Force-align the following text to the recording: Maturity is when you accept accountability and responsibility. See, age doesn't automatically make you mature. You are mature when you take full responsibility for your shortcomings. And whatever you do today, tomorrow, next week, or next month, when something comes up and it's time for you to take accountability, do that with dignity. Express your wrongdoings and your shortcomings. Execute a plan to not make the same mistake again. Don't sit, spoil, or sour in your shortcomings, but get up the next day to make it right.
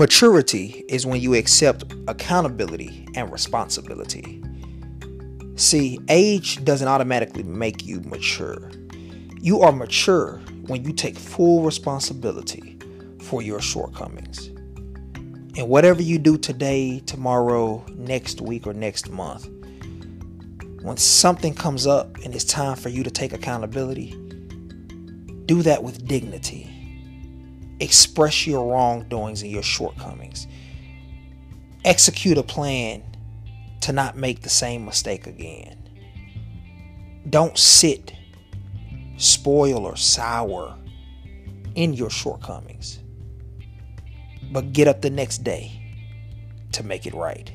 Maturity 0.00 0.82
is 0.88 1.04
when 1.04 1.20
you 1.20 1.34
accept 1.34 1.84
accountability 2.08 3.06
and 3.14 3.30
responsibility. 3.30 4.42
See, 5.56 6.00
age 6.08 6.64
doesn't 6.64 6.88
automatically 6.88 7.42
make 7.42 7.84
you 7.84 8.00
mature. 8.00 8.70
You 9.42 9.60
are 9.60 9.72
mature 9.72 10.38
when 10.68 10.86
you 10.86 10.94
take 10.94 11.18
full 11.18 11.64
responsibility 11.64 12.78
for 13.24 13.42
your 13.42 13.60
shortcomings. 13.60 14.46
And 15.58 15.68
whatever 15.68 16.00
you 16.00 16.18
do 16.18 16.38
today, 16.38 17.00
tomorrow, 17.00 17.84
next 17.94 18.40
week, 18.40 18.66
or 18.66 18.72
next 18.72 19.10
month, 19.10 19.50
when 20.80 20.96
something 20.96 21.52
comes 21.52 21.86
up 21.86 22.16
and 22.24 22.34
it's 22.34 22.44
time 22.44 22.76
for 22.76 22.88
you 22.88 23.02
to 23.02 23.10
take 23.10 23.34
accountability, 23.34 24.12
do 25.44 25.60
that 25.60 25.82
with 25.82 26.06
dignity. 26.08 26.79
Express 27.80 28.46
your 28.46 28.70
wrongdoings 28.70 29.42
and 29.42 29.50
your 29.50 29.62
shortcomings. 29.62 30.46
Execute 31.84 32.36
a 32.36 32.42
plan 32.42 33.02
to 33.80 33.92
not 33.92 34.16
make 34.16 34.42
the 34.42 34.50
same 34.50 34.84
mistake 34.84 35.26
again. 35.26 35.76
Don't 37.28 37.56
sit, 37.56 38.12
spoil, 39.16 39.86
or 39.86 39.96
sour 39.96 40.76
in 41.74 41.94
your 41.94 42.10
shortcomings, 42.10 43.00
but 44.52 44.72
get 44.72 44.88
up 44.88 45.00
the 45.00 45.10
next 45.10 45.38
day 45.38 45.80
to 46.72 46.82
make 46.82 47.06
it 47.06 47.14
right. 47.14 47.50